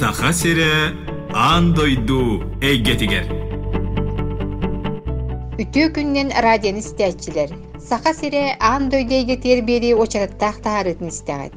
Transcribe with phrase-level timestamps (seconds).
[0.00, 0.96] Саха сире
[1.36, 3.26] аан дойду эйгетигер.
[5.60, 7.52] Үтүү күннен радион истәчилер.
[7.76, 11.52] Саха сире аан дойдейге тербери очараттах таарытын истәгәт.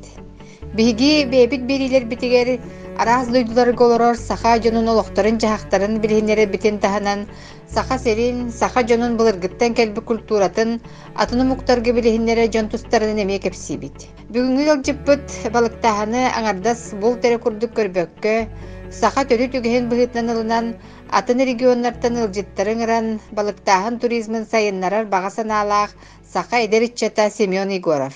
[0.75, 2.59] Биги бебит берилер битигер
[2.97, 7.27] араас дойдулар голорор саха жонун олохторун жахактарын билһинере битин таханан
[7.67, 10.81] саха серин саха жонун былыргыттан келби культуратын
[11.15, 13.97] атыны муктарга билһинере жонтустарын эме кепсибит.
[14.29, 15.25] Бүгүнгү ылжыппыт
[15.55, 18.35] балыктаханы аңардас бул тере курдук көрбөккө
[19.01, 20.65] саха төлү түгеһин быһытнан ылынан
[21.09, 25.91] атын регионнартан ылжыттарын ыран балыктаһын туризмын сайыннарар баға санаалаах
[26.33, 28.13] саха эдериччата Семен Егоров.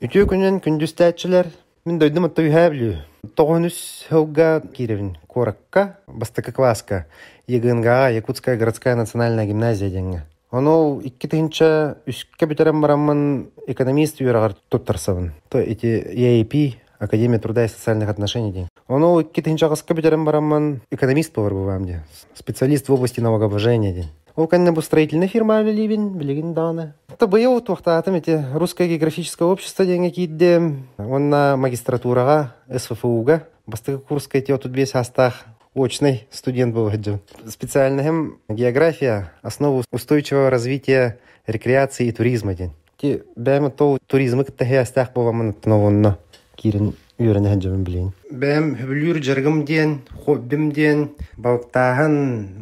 [0.00, 1.52] Үтүү күнен күндүстәчилер
[1.84, 2.96] Мен дойдум отто үһәблү.
[3.34, 7.06] Тогонус хауга киревин коракка, бастыка класска,
[7.46, 10.24] егынга Якутская городская национальная гимназия денге.
[10.50, 15.34] Оно икки тыгынча үскә битерәм барамын экономист юрагар туттарсабын.
[15.48, 18.68] То эти EAP, Академия труда и социальных отношений день.
[18.88, 22.00] Оно икки тыгынча каска битерәм барамын экономист повар булам ди.
[22.34, 24.10] Специалист в области налогообложения день.
[24.38, 26.94] Ол кәнне бу строительная фирма билибин, билигин даны.
[27.18, 30.76] Та быйыл туактатым эти русское географическое общество деңе кидде.
[30.96, 37.18] Онна магистратурага, СФФУга, бастыгы курска эти отут бес астах очный студент был хаджу.
[37.48, 42.70] Специально география, основу устойчивого развития рекреации и туризма день.
[42.96, 46.16] Ти бәм то туризмы кытта хәстах буламын тновонно
[46.54, 48.12] кирин үйрәнә хаджу билин.
[48.30, 52.14] Бәм хөбүлүр жаргым ден, хоббим ден, балыктаһын,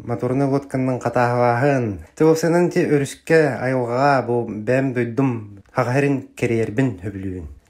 [0.08, 1.90] моторны лодканың катаһын.
[2.16, 5.60] Төвсенен ти өрүскә айылга бу бәм дойдум.
[5.76, 6.96] Хагарын керербин.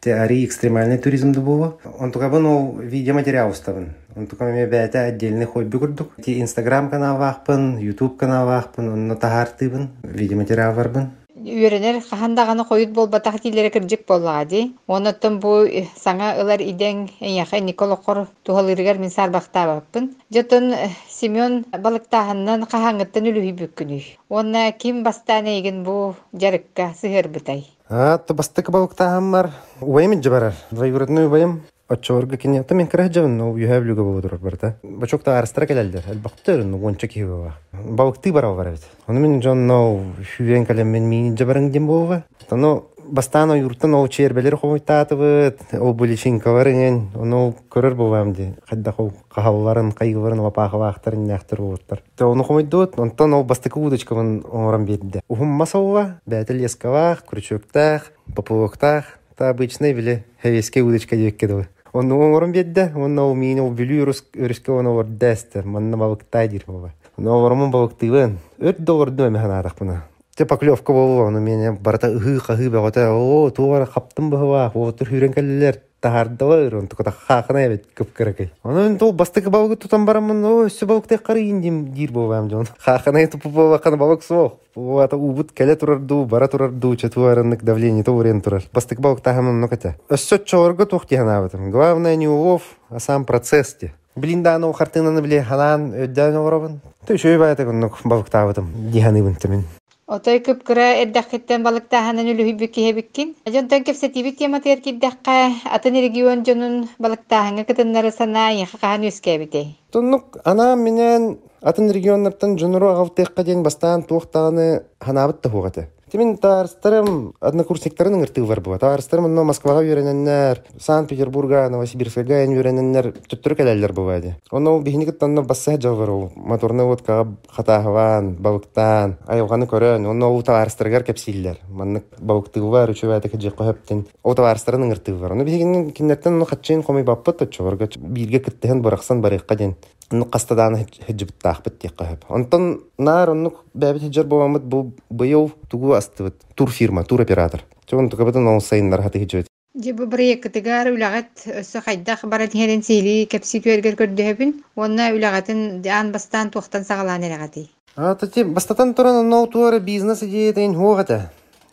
[0.00, 1.80] Те ари экстремальный туризмды булу.
[1.98, 3.88] Онтугабын ол видеоматериал уставын.
[4.14, 6.12] Онтуга ме бәтә отдельный хобби курдук.
[6.22, 11.10] Ти Инстаграм канал вахпын, Ютуб канал вахпын, онно тахартыбын, видеоматериал барбын.
[11.46, 14.74] Үйренер хахандаганы койут болбатах тилere кырдык боллади.
[14.88, 20.10] Онотон бу э, саңа ылар идең эйяхай Николокор тухалырыгар мен сарбактабаппын.
[20.34, 24.00] Жотон э, Семен балыктаханнан кахаңыттан үлүһү бүккүнү.
[24.28, 27.62] Онна ким бастан еген бу жарыкка сыгыр бытай.
[27.88, 29.52] А, то бастык балыктаһым бар.
[29.80, 30.54] Уайым жабарар.
[30.72, 31.60] Двоюродной уайым.
[31.88, 34.72] Очорга кине та мен кырах жабын, но юһәблүгә булып турар барда.
[34.82, 36.02] Бачок та арстыра келәлдер.
[36.10, 37.52] Әлбәттә, ну гонча ки бава.
[37.72, 38.88] Балыкты бара бар бит.
[39.06, 40.00] Мен жон но
[40.36, 42.24] хүвен калем мен мин жабарың дем бова.
[42.48, 48.48] Тано бастано юртан ол чербелер хойтатыбыт, ол буличинкаларын, оны көрөр булам ди.
[48.68, 52.02] Хадда хол кахалларын, кайгыларын вапахы вахтарын нәхтер булыптар.
[52.16, 55.22] Та оны хойдот, онтан ол бастык удочкавын орам бетде.
[55.28, 61.68] Ухум масалва, бәтел яскавах, крючоктах, поплавоктах, та обычный биле хевеске удочка дек кедовы.
[61.96, 66.64] Он орам бетде, он ол мин ол билю өрүскө оны ор дәстер, манна балыктай дир
[66.66, 66.90] бова.
[67.16, 70.02] Но ормон балыктыгын, өт доллар дөме ханадак буна.
[70.36, 75.08] Те поклевка болу, ну мене барата ыхы кахы бегота, о, туара каптым быва, о, тур
[75.08, 78.52] хүрен келлер, тахардылар, он тука хакына эбет кып керекей.
[78.62, 82.66] Онун тол бастык балыгы тутан барамын, о, сө балыктай кары индим дир болам жон.
[82.78, 84.54] Хакына эту бакан балык сох.
[84.76, 88.62] Ата убут келе турарду, бара турарду, четуарыннык давление то урен турар.
[88.72, 89.96] Бастык балык тахамын ноката.
[90.08, 91.70] Өссө чорго тухти ханабытым.
[91.70, 93.94] Главное не улов, а сам процесс те.
[94.16, 96.80] Блин, да, ну хартынаны биле ханан өддән оробын.
[97.06, 98.72] Ты шөй баята гыннык балык табытым.
[98.90, 99.64] Диханыбын темен.
[100.06, 103.32] Отой күп кыра эрдэххиттен балыктаһанан үлүһү биккиһебиккин.
[103.42, 109.64] Ажонтон кепсетибит тематер киддахка атын регион жонун балыктаһыңа кытыннары санаа яхакахан үскәбите.
[109.90, 115.88] Туннук ана менен атын регионнардан жонуру агалтыакка ден бастаан туохтааны ханабыт та хугата.
[116.06, 118.78] Тимин таарыстарым однокурсниктарын ыртыгы бар була.
[118.78, 124.36] Таарыстарым но Москвага үйрененнер, Санкт-Петербурга, Новосибирска гайын үйрененнер төттөрү келелер бувади.
[124.52, 126.30] Оны ул бихиник танно басса жабар ул.
[126.36, 131.58] Моторны лодкага хатахаван, балыктан, айылганы көрөн, оны ул таарыстаргар кепсиллер.
[131.68, 134.06] Маннык балыктыгы бар, үчөбәтэ кеже кохептен.
[134.22, 135.34] Ол таарыстарын ыртыгы бар.
[135.34, 139.74] Оны бихигин киннеттен оны хатчын комой баппыт тачорга бирге киттен бараксан барыкка ден.
[140.10, 142.24] Ну кастадан хеджиптаахпыт тиеккаһып.
[142.28, 147.64] Онтон нар оннук бәбит хеджер боламыт бу быйыл тугу астыбыт тур фирма, тур оператор.
[147.86, 149.46] Чон тугабытын ол сайыннар хаты хеджет.
[149.74, 154.54] Жибы проекттыгар үләгәт өссө хайдах барат херен сели кепси көргөр көрдөһөбүн.
[154.76, 157.68] Онна үләгәтин ан бастан туктан сагалан элегати.
[157.96, 160.52] А тати бастатан туран но туар бизнес идея.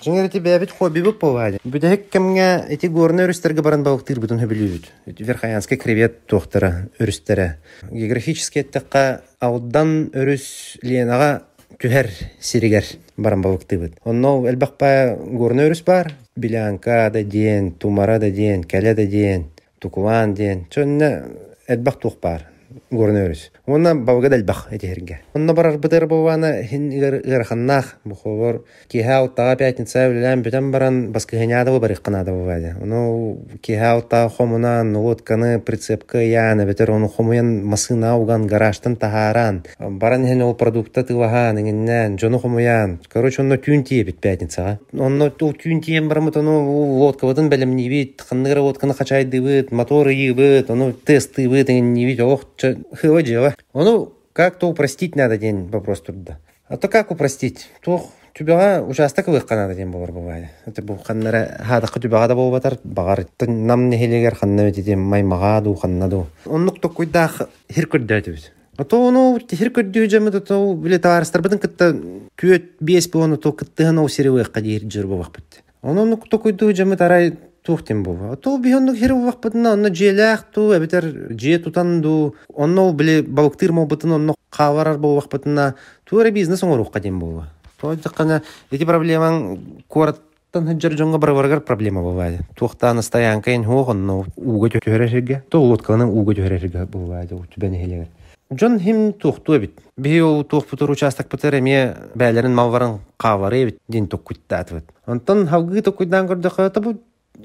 [0.03, 1.61] Жеңер эти бәбит хобби буп повади.
[1.63, 4.89] Бүдәк кемгә эти горны өрүстәргә баран балыктыр бутун хөбилүт.
[5.07, 7.61] Эти верхаянский кревет тохтара өрүстәре.
[7.87, 10.45] Географически тәкка аудан өрүс
[10.83, 11.45] ленага
[11.79, 12.11] түһәр
[12.43, 12.83] сиригер
[13.15, 13.95] баран балыкты бит.
[14.03, 16.11] Онно элбәкпа горны өрүс бар.
[16.35, 20.65] Билянка да ден, тумара да ден, кәлә да ден, тукуан ден.
[20.69, 21.13] Чөнне
[21.67, 22.49] элбәк тух бар.
[22.91, 23.51] Горнөрүс.
[23.65, 25.21] Онна бабга дальбах этихерге.
[25.33, 31.79] Онна барар бытыр бована хин гырханнах буховор киха уттага пятница билен бүтен баран баскыгыняда бу
[31.79, 32.75] барык канада бовады.
[32.81, 39.63] Ону киха утта хомуна вот каны прицепка яна бетер ону хомуян масына уган гаражтан тахаран.
[39.79, 42.99] Баран хин ол продукта тывахан ингеннен жону хомуян.
[43.09, 44.79] Короче, онно тюн тиебит пятницага.
[44.93, 49.71] Онно ту тюн тием бармыт ону лодка ватын белем не вид, ханныгра лодканы качай дыбыт,
[49.71, 52.45] моторы ебыт, ону тесты быт, не вид, ох,
[52.93, 53.55] хыва дева.
[53.73, 56.39] Ону как-то упростить надо день вопрос туда.
[56.67, 57.69] А то как упростить?
[57.83, 58.01] То
[58.33, 60.49] түбәгә участок выккана дигән булыр бабай.
[60.65, 62.77] Это бу ханнара хадакы түбәгә да булбатар.
[62.83, 66.25] Багар нам не хелегер ханна дигән маймага ду ханна ду.
[66.45, 67.29] Оннук то куйда
[67.69, 68.49] хир күрдәтүбез.
[68.77, 71.93] А то оно хир күрдү җәме то биле таарыстар битен кытта
[72.39, 75.61] күет бес оно то кытты һана усире кадир җир бу вакыт.
[75.83, 78.17] Оно нук то куйду җәме тарай тухтен бу.
[78.31, 82.35] А то бихоннук хир вакыт на онно җеләх ту, әбитер җе тутанду.
[82.53, 85.75] Онно биле балыктыр мо бутын онно каварар бу вакыт на
[86.05, 87.43] туре бизнес оңорук кадим бу.
[87.81, 89.57] То диккана эти проблемаң
[89.91, 92.41] кораттан хәҗәр җонга барваргар проблема бывает.
[92.55, 95.41] Тухта на стоянка ин хугын, но уга төһәрәшегә.
[95.49, 97.33] То лодканың уга төһәрәшегә бывает.
[97.33, 98.07] У түбәне хелегер.
[98.53, 99.79] Джон хим тухту бит.
[99.97, 104.85] Би ул тух бутур участок бутер эме бәләрен малварын кавары бит дин тук куттат бит.
[105.05, 106.95] Антон хавгы тук куйдан көрдө хата бу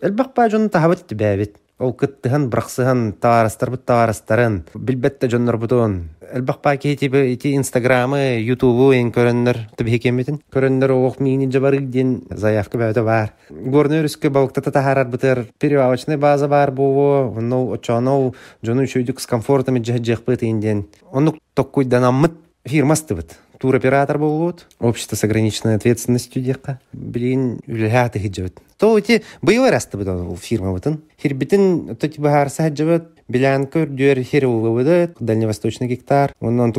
[0.03, 1.57] элбак ба жон тахабат бит.
[1.79, 9.13] Ол кыттыһын бырахсыһын таарастар бут таарастарын билбетте жоннор ба ки тиби ити инстаграмы, ютубу ен
[9.13, 10.41] көрөннөр тиби хекеметин.
[10.53, 13.33] Көрөннөр ох мини жабарык дин заявка бәдә бар.
[13.49, 17.33] Горнөрүскө балыкта тахарар бутер перевалочный база бар бу.
[17.41, 20.89] Ну очоно жону чөйдүк с комфортом жех бит инден.
[21.13, 22.33] Ону токкуйдан аммыт
[22.65, 23.39] фирмасты бит.
[23.59, 26.81] Туроператор болуот, общество с ограниченной ответственностью дека.
[26.93, 28.61] Блин, үләһәте хиджабет.
[28.79, 31.03] То эти быйла расты бит ул фирма бутын.
[31.21, 33.09] Хирбитин то типа харса хаджабет.
[33.29, 36.33] Билян көр дюр хир выводы, дальневосточный гектар.
[36.41, 36.73] Он он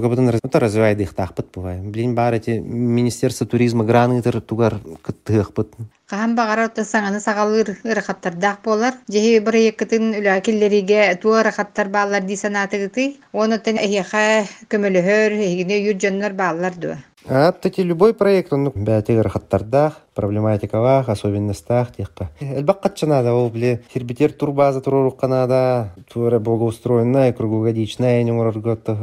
[2.15, 4.79] бар эти министерство туризма гранытыр тугар
[6.89, 8.95] саңаны сагалыр ырахаттардах болар.
[9.13, 13.05] Жеһи бер екытын үләкиллериге туа ырахаттар баалар ди санатыгыты.
[13.31, 15.83] Онотан эхе көмөлөһөр, эгине
[16.81, 16.97] дуа.
[17.27, 22.29] А таки любой проект, он бәтегер хаттардах, проблематикавах, особенностях тихка.
[22.39, 28.97] Элбаккатчана да ол биле хирбитер турбаза турурук канада, тура благоустроенная, круглогодичная, не морготта.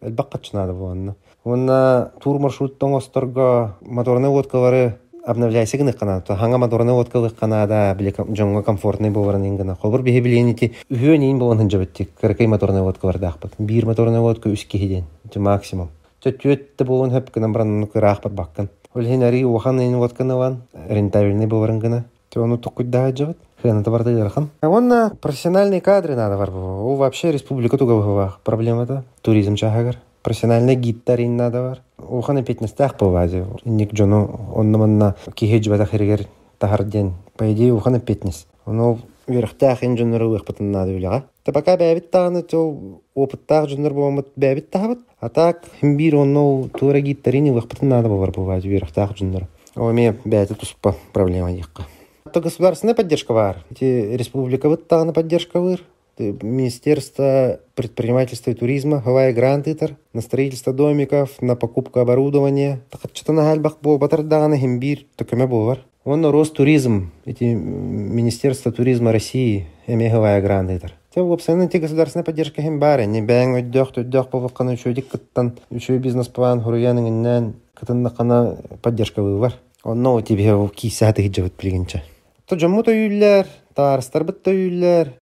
[0.00, 1.14] Элбаккатчана да вонна.
[1.44, 4.98] Онна тур маршруттон осторго моторный лодкалары
[5.28, 10.20] обновляйся гына кана то ханга моторный лодкалы канада биле жоңго комфортный боларын ингана холбур бихе
[10.20, 15.04] биленити үһөнин болон хынжабытти кыркай моторный лодкалар дахпыт бир моторный лодка үс кихиден
[15.36, 15.90] максимум
[16.24, 22.04] төттүөтте буун хөпкынан баран кыраахпат баккан ари ухан ин лодканаван рентабельный боларын гына.
[22.30, 28.34] Тону тукуйда жабыт хыната барды ярхан онна профессиональные кадры надо бар ол вообще республика туга
[28.44, 31.82] проблемата туризм чахагар профессиональный гидтар надо бар.
[32.08, 36.26] Ухана петнестах бывазе ник жону оннаманна кихеж бата херегер
[36.58, 42.10] тахарден по идее ухана петнес оно верхтах ин жоннор уйхпатын надо билага та пока бәбит
[42.10, 48.08] таганы то опыттах жоннор бомат бәбит тахабат а так бир онно тура гидтарини уйхпатын надо
[48.12, 49.48] бар бывазе верхтах жоннор
[49.78, 51.86] Оме бәйті туспа проблема дикка.
[52.32, 53.64] То государственная поддержка бар.
[53.70, 55.84] Эти республика вот та на поддержка выр.
[56.18, 62.80] Министерство предпринимательства и туризма, Гавайи грант итер, на строительство домиков, на покупку оборудования.
[62.90, 65.78] Так что-то на гальбах было батардана, химбир, такими было.
[66.04, 70.97] Он Ростуризм, эти Министерство туризма России, эми Гавайи грант.
[71.14, 76.28] Те лапсаны те государственная поддержка химбары, не бәң өйдөх, өйдөх болваққаны үшөйдік кыттан, үшөй бизнес
[76.28, 79.56] план, хуруяныңыннан, кытыннақана поддержка бар.
[79.84, 82.02] Онно тебе кисаты хиджабыт билгенче.
[82.46, 84.42] То жомму то үйлер, таарыстар быт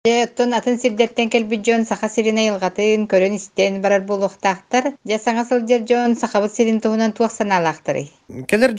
[0.04, 4.90] үйлер, Оттон атын сирдерттен келбит жон саха сирина йылгатын көрөн истен барар булуктактар.
[5.08, 8.12] Же саңа сылдер жон сахабыт сирин туһунан туах саналактырый.
[8.46, 8.74] Келер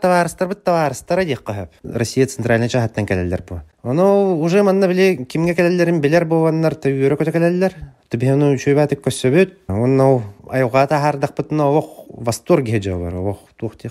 [0.00, 1.70] товарыстар бит товарыстар дик кахап.
[1.82, 3.62] Россия центральный жаһаттан келелер бу.
[3.82, 7.74] Оно уже манна биле кимге келелерин билер булганнар төгөрө көтө келелер.
[8.08, 9.56] Тибену чөйбатык көсөбөт.
[9.68, 13.14] Онно айга та хардак битне ох восторг хежавар.
[13.14, 13.88] Ох тухти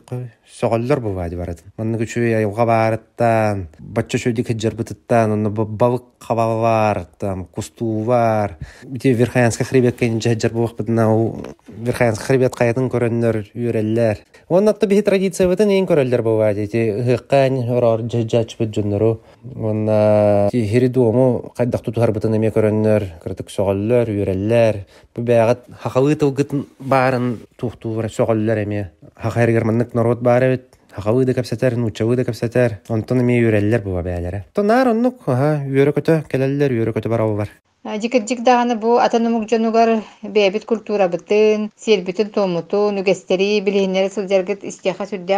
[0.56, 1.72] соголлор бувади баратын.
[1.78, 8.58] Манны күчү айга бараттан, бачча чөйдик хеджер битаттан, онно балык кабалар, там кустувар.
[8.84, 11.08] Бите Верхаянска хребет кен жаджар бувак битна
[11.68, 14.24] Верхаянска хребет каятын көрөннөр үйреллер.
[14.50, 16.68] Онна та бихи традиция битен эң көрөллөр бувади.
[16.68, 19.20] Ти хыккан орор жаджач бит жоннору.
[19.56, 24.86] Онна ти хиридуому кайдак тутуар битен эме көрөннөр, кыртык соголлор, үйреллер.
[25.16, 28.92] Бу бягат хакавы тылгытын барын тухтуура соголлор эме.
[29.16, 30.72] Хакайргер маннык народ бары бит.
[30.96, 32.80] Хакавы да капсатар, нучавы да капсатар.
[32.88, 34.46] Онтон эме үйреллер була бәләре.
[34.54, 37.52] Тонар оннук, ага, үйрө көтө, келеллер, үйрө көтө барабы бар.
[37.86, 41.08] Бу атанымык жонугар бэбит культура
[41.78, 43.04] сербитин томутун,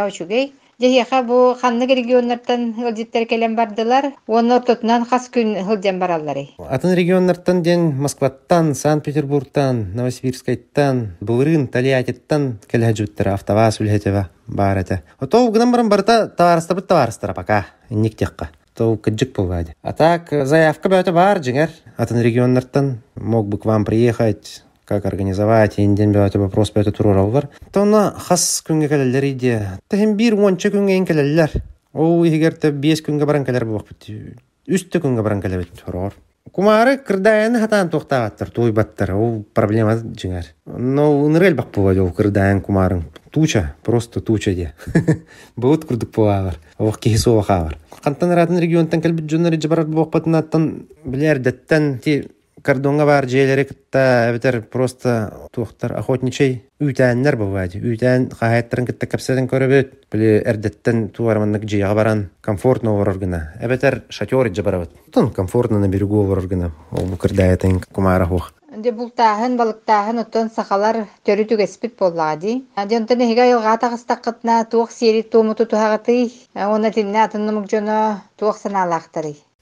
[0.07, 0.53] учугей.
[0.79, 6.43] Жехеха бу ханнык регионнардан хылжиттер келен бардылар, оны ортотунан хас күн хылжан бараллары.
[6.59, 15.01] Атын регионнардан ден Москваттан, Санкт-Петербургтан, Новосибирскайттан, Булырын, Тольяттиттан келһәҗүттер автоваз үлһәтева бар эте.
[15.19, 17.65] Ото гынан баран барта таварыстар бит таварыстар пока.
[17.89, 18.51] Ник текка.
[18.75, 19.33] То кыджик.
[19.81, 21.73] А так заявка бөтө бар жиңер.
[21.97, 27.49] Атын регионнардан мог бы к вам приехать как организовать, инден бөтө вопрос бөтө турурал бар.
[27.75, 29.57] Тона хас күнгө келелер иде.
[29.91, 31.51] Тем бир онча күнгө келелер.
[31.93, 34.39] Ол егерте 5 күнгө баран келер булып бит.
[34.67, 36.15] Үстө күнгө баран келер бит турор.
[36.55, 40.53] Кумары кырдайын хатан тоқтағаттыр, туй баттыр, ол проблема жиңер.
[40.65, 43.03] Но унырел бак болады ол кырдайын кумарын.
[43.31, 44.71] Туча, просто туча де.
[45.59, 47.75] Бұғыт күрдік болағыр, оқ кейсі оғағыр.
[47.99, 50.69] Қантан ратын регионтан кәлбіт жонары жабарар боқпатын аттан
[51.03, 52.21] білер дәттен ти
[52.67, 55.11] кордонга бар жээлери кытта эбитер просто
[55.55, 57.79] туохтар охотничий үйтәннәр бывады.
[57.79, 59.93] Үйтән хаяттарын кытта капсадан көрөбөт.
[60.11, 63.41] Биле эрдеттен туарманнык жыяга баран комфортно олорор гына.
[63.61, 64.91] Эбитер шатер жабарабыт.
[65.13, 66.71] Тон комфортно на берегу олорор гына.
[66.91, 68.51] Ол бу кырдаятын кумара хух.
[68.75, 72.65] Де бултааһын, балыктааһын оттон сахалар төрү түгеспит боллаади.
[72.75, 78.57] Дьонтон эһига йылгаата гыстаккытна туох сиери туумуту туһагаты, оны тинне атыннымык жоно туох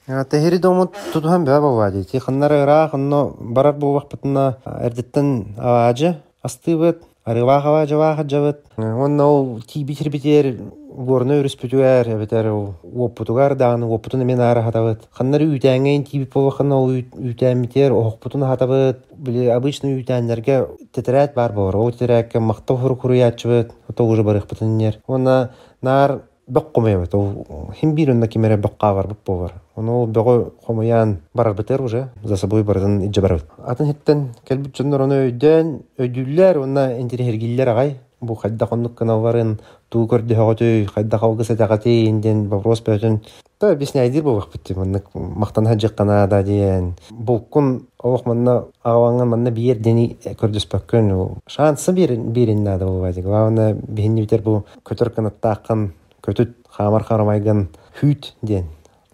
[0.07, 0.29] санаалаахтары.
[0.29, 2.03] Тэхири домут тутухан бә бавади.
[2.03, 7.03] Ти ханнары ра ханно барар бу вакытына эрдеттен аважы астыбыт.
[7.25, 8.61] Арыва хава жава хаджабыт.
[8.77, 10.57] Онна ол ти битер битер
[10.95, 15.07] горны өрүс бүтүгәр, битер опутугар дан опутун мен ара хатабыт.
[15.11, 19.05] Ханнары үтәнгән ти бит бу ханна ол үтән битер опутун хатабыт.
[19.17, 21.75] Биле обычно үтәннәргә тетрәт бар бар.
[21.75, 23.73] О тетрәккә мактау хур хуруячыбыт.
[23.95, 24.99] То уже барык бутыннер.
[25.07, 27.13] Онна нар бөк кумайбыт.
[27.15, 29.53] Ол хим бирүнна кимере бөк кавар бу бар.
[29.75, 32.09] Оно бөгө хомаян барар битер уже.
[32.23, 33.43] За собой бардан иҗе барар.
[33.65, 37.95] Атын хиттен келбит жоннор оны өйдән өйдүлләр, онна интерхергилләр агай.
[38.21, 39.59] Бу хадда коннук каналларын
[39.89, 43.19] туу көрдү хоготы, хадда хогысы тагаты инден вопрос бөтөн.
[43.59, 44.73] Та объясняйдир бу вакыт битти.
[44.73, 46.93] Манна мактан хаҗы кана да диен.
[47.11, 51.39] Бу кун Олох манна аваңан манна биер дени көрдөс паккөн.
[51.47, 53.21] Шансы бир бирин нада болбайды.
[53.21, 55.91] Главное бихинни битер бу көтөр канаттакын
[56.25, 57.67] көтүт хамар харамайган
[57.99, 58.65] хүт диен.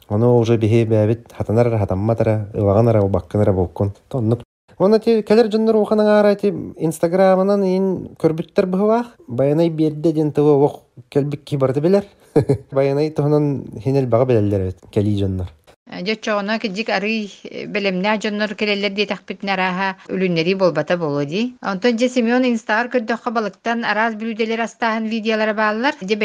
[0.10, 3.94] Оно уже бихе бәбит хатанар хатамматара ылаганара бакканара болкон.
[4.10, 4.41] Тоннук
[4.82, 6.50] Оны ти келер жоннор уханың ара ти
[6.82, 9.12] инстаграмынан ин көрбүттер быһывах.
[9.27, 12.08] Баянай берде ден тыгы ох келбик ки барды белер.
[12.72, 15.51] Баянай тохнон хинел бага белелер бит кели жоннор.
[15.91, 17.27] Жочоғына киджик ары
[17.67, 21.55] белемнә жоннор келелер дие тахпит нараха үлүннери болбата болоди.
[21.62, 25.95] Онтон же Семен инстагар көрдөккө балыктан араз билүүделер астаһын видеолары баалар.
[26.00, 26.15] Же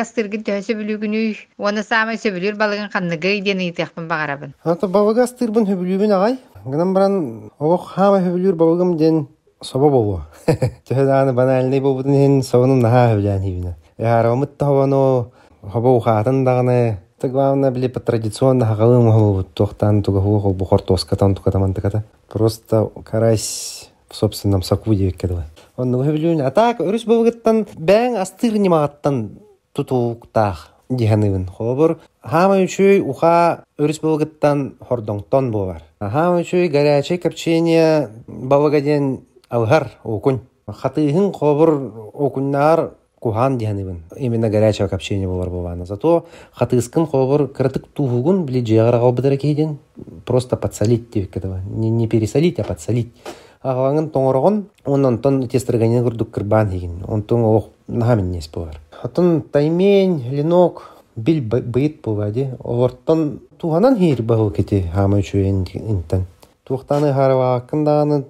[0.00, 0.42] астыргын
[1.58, 4.54] оны самай сөбүлүр балыгын канныгы ден ыйтыахпын багарабын.
[4.64, 6.38] Ата бабага стырбын хөбүлүбүн агай.
[6.66, 7.40] Гынан баран
[8.98, 9.26] ден
[9.90, 10.22] болу.
[11.34, 11.80] Банальный
[16.44, 21.74] даганы Это главное, били по традиционно хагалым хол тохтан туга хол бухор тоскатан туга таман
[21.74, 22.04] таката.
[22.28, 25.44] Просто карась в собственном соку дивик кедва.
[25.76, 26.40] Он ну хевлюн.
[26.40, 29.38] А так, өрүс бовгаттан бәң астыр нимагаттан
[29.72, 31.46] тутуктах диханыбын.
[31.46, 35.82] Холбор хама үчүй уха өрүс бовгаттан хордоңтон болар.
[36.00, 40.40] Хама үчүй горячее копчение балагаден алгар окунь.
[40.66, 41.74] Хатыгын холбор
[42.12, 42.90] окуннар
[43.24, 44.02] кухан диханыбын.
[44.16, 45.86] Именно горячее копчение болар бована.
[45.86, 49.78] Зато хатыскын холбор кыртык тугугун били жегара галбыдара кейден
[50.26, 51.60] просто подсолить дивик этого.
[51.66, 53.12] Не, не пересолить, а подсолить.
[53.64, 56.98] Ағалаңын тоңорогон, онон тон тестірганен күрдік кырбан хеген.
[57.08, 58.76] Онтон оқ нахамин нес болар.
[59.02, 60.82] Атын таймень, ленок,
[61.16, 62.50] бил бейт болади.
[62.60, 66.26] Олортон туғанан хейр бағыл кети хама үчу интен.
[66.64, 68.22] Туқтаны харва акындағаны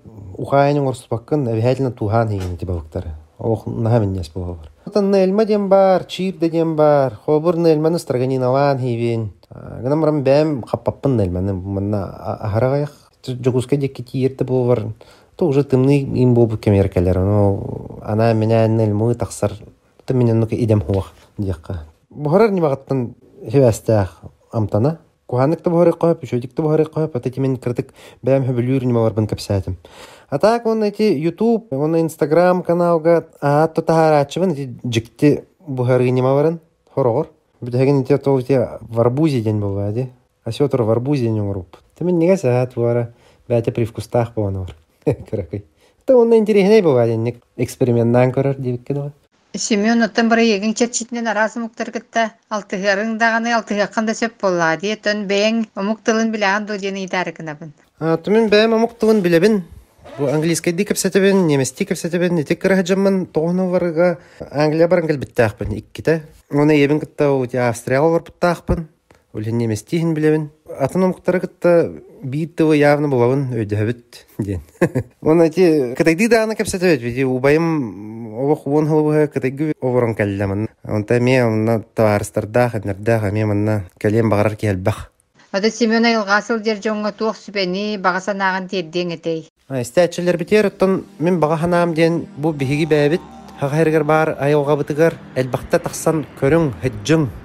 [0.42, 3.12] ухайның орсупаккын обязательно туған хеген ти балыктары.
[3.38, 4.72] Оқ нахамин нес болар.
[4.86, 7.14] Атын нельма дем бар, чир дем бар.
[7.26, 9.28] Хобур нельманы страганин алан хейвен.
[9.50, 11.54] Гынамрам бәм қаппаппын нельманы.
[11.54, 12.02] Манна
[12.42, 12.90] ахарағаяқ.
[13.38, 14.82] Жогуска декки тиерті болар.
[15.36, 17.20] То уже тымны им болбу кемеркелер.
[17.20, 19.52] Но она меня нельмы тахсар.
[20.06, 21.84] То меня ну идем хуах дияққа.
[22.10, 23.14] Бухарар нимағаттан
[23.48, 24.22] хевестах
[24.52, 24.98] амтана.
[25.26, 29.78] Куханыкты бухары қойып, үшөдикті бухары қойып, ата темен кірдік бәм хөбілюр нималар бін кәпсәтім.
[30.28, 36.60] А так он эти YouTube, он Instagram каналга, а то тахарачыбын эти жикти бухары нималарын
[36.94, 37.30] хорогор.
[37.60, 40.10] Бүтәген эти то эти в арбузе день бывает,
[40.44, 41.76] а сетр в арбузе не уруп.
[41.96, 43.14] Ты мен неге саат бара,
[43.48, 44.74] бәте привкустах бованор.
[45.04, 45.64] Каракай.
[46.04, 49.12] Это он интересный бывает, ник эксперименттан көрөр дебик кедवा.
[49.54, 51.60] Семен оттан бара егин черчитинен арасы
[52.50, 54.72] алтыгарын даганы алтыгаккан да сөп болла
[55.30, 57.70] бэйң омуктылын билаан до дени итарыкынабын.
[58.24, 59.62] Тумин бәм амуктуын билебин.
[60.18, 64.18] Бу английский ди кепсетебин, немести кепсетебин, итик кырахаджамман тоғыны варга
[64.50, 66.22] Англия баран кел биттахпын икките.
[66.50, 70.50] Оны ебин кытта ути Австрия бар неместихин билебин.
[70.78, 71.04] Атын
[72.24, 74.60] кытта бииттево явно булабын өйдөбүт ден.
[75.22, 80.68] Оны ти кытайди даана кепсетебит, бити убайым овох уон хылыбыга кытайгы оворон калламын.
[80.84, 85.10] Онта ме онна таварыстардах, нердах, ме манна калем багарар келбах.
[85.52, 89.48] Ода Семен Айылғасыл дер жоңға туақ сүбәні бағасанағын терден етей.
[89.70, 93.20] Стәчелер битер, оттон мен баға ханам ден бу биһиги
[93.60, 96.72] хагайргар бар, айылға бытыгар, әлбақта тақсан көрің,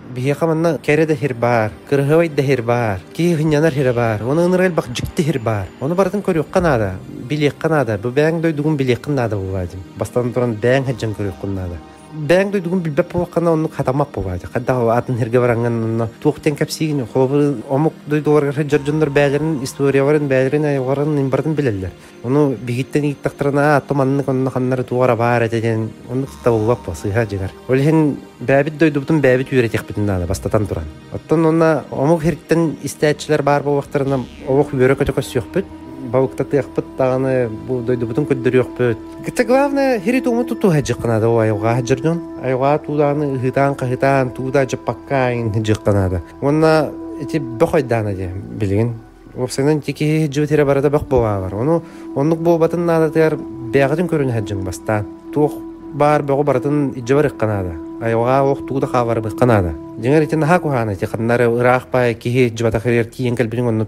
[0.10, 4.46] хыджың, биһи хаманна кәреде хир бар, кырһывай да хир бар, ки хынянар хир бар, оны
[4.46, 5.68] ыныр әлбақ жикти хир бар.
[5.82, 6.96] Оны бардын көрүк канада,
[7.30, 9.80] билек канада, бу бәң дойдугун билек канада бу вадим.
[9.98, 11.78] Бастан туран бәң хыджың көрүк канада.
[12.13, 17.06] Бәң дой дугун билбеп болкана онну хатамап болбайды кадда атын херге баранган онно тууктен кепсигин
[17.13, 21.92] холобу омук дой дугарга жоржондор бээлерин история барын бээлерин айгарын имбардын билелер
[22.24, 27.25] ону бигиттен иттактарына а томанны онно ханнары тугара баар этеден онну кытта болбап по сыйха
[27.25, 27.51] жигар.
[27.68, 30.86] Олехин бээбит дойдубутун бээбит үйретекпитин нада бастатан туран.
[31.13, 35.66] Оттон онна омук хериттен истээчилер бар болбактарына обук үйөрө көтөкө сүйөкпүт
[36.12, 42.22] бабыкта тыяхпыт таганы бу дойдубутун көддөрүөкпүт Кыта главное хири туму туту хаджыкканада о айга хаджырдын
[42.44, 46.89] айга тууданы ыхытаан кахытаан тууда жаппаккаин жыкканада онна
[47.22, 48.94] эти бөхойдаана де билигин.
[49.38, 51.84] Опсанан тики жыбытыра барада бөх болаалар ону
[52.16, 53.38] оннук болбатын наадатыар
[53.74, 55.54] бягатын көрүн хаджың бастаан туох
[55.94, 61.06] бар бөгө баратын ижабар ыкканада айга ох тууда хабар быкканада жеңер итин ха кухана ти
[61.06, 63.86] ханнары ыраахпай кихи жыбатахырер киен келбилин онну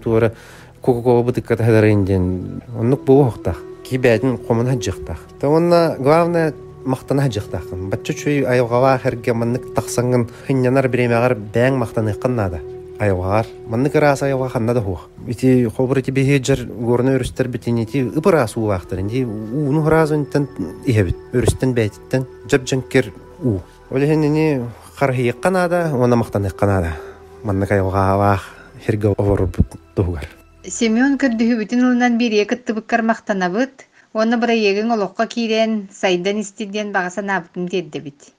[0.82, 3.58] туора куку бытыкката хадарынден оннук буу хохтах
[3.88, 5.18] кибэдин комун хаджыктах.
[5.40, 12.14] Та онна главное мактана хаджыктахын бачча чуй айылгава херге маннык таксангын хыннянар биремягар бэң мактаны
[12.14, 12.60] кыннада
[12.98, 18.56] айылгар маннык рас айылга ханна да хух ити хобур ити бехеджер горны өрүстер битинити ыбырас
[18.56, 20.48] уактыр инди уну разын тен
[20.84, 23.12] ихебит өрүстен бәйтиттен жабжанкер
[23.42, 23.58] у
[23.90, 24.64] олехенини
[24.98, 26.96] кархи канада она мактаны канада
[27.44, 28.40] маннык айылгава
[28.84, 33.82] херге оворбут тугар Семен көрдүһүбүтүн ылынан бириэ кыттыбыккар мактанабыт,
[34.14, 38.30] оны быра егин олоққа киирен сайдан истиден багасанабытын деддебит.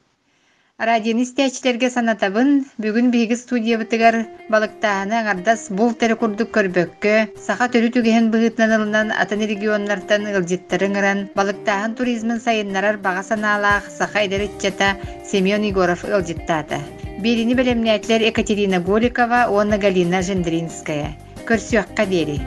[0.80, 4.16] Радион истәчләргә санатабын бүгүн биги студиябытыгар
[4.50, 7.14] балыктааны аңардас бул тере курдук көрбөккө
[7.48, 14.96] саха төрү түгеһен быгытнанылынан атын регионнартан ылжыттарын ыран балыктаан туризмын сайыннарар бага санаалаах саха эдеритчата
[15.26, 16.80] Семен Егоров ылжыттаата.
[17.20, 21.14] Берини белемнәтләр Екатерина Голикова, Онна Галина Жендринская.
[21.48, 22.40] Көрсүөкка дери.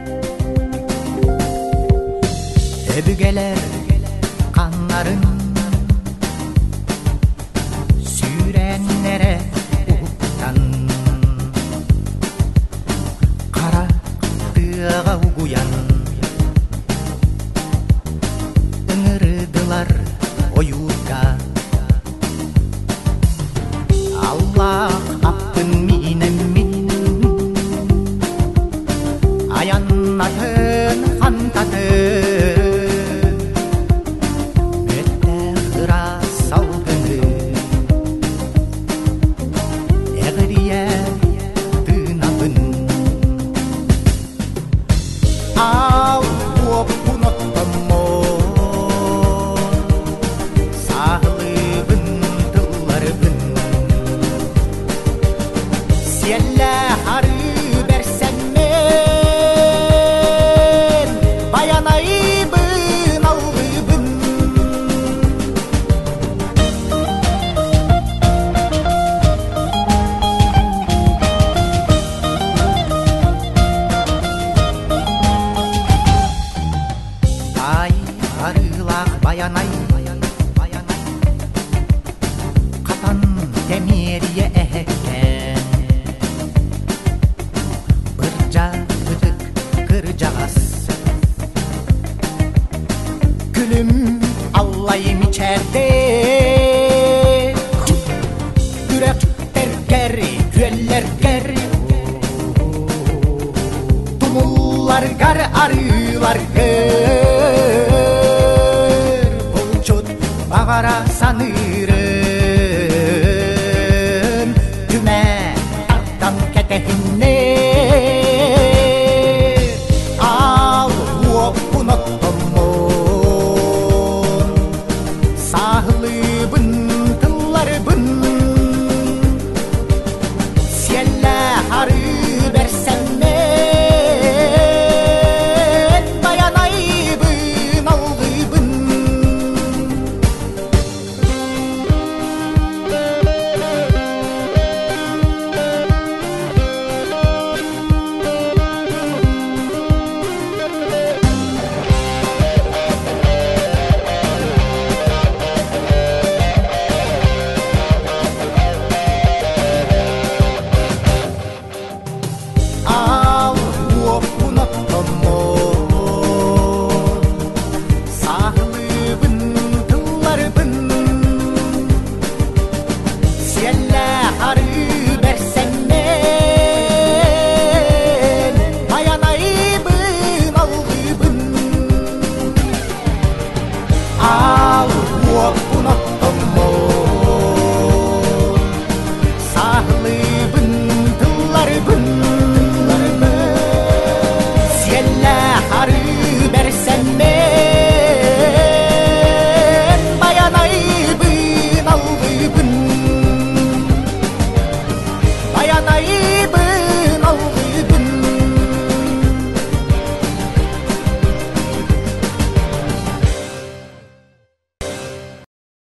[2.98, 3.58] Öbügeler
[4.52, 5.35] kanların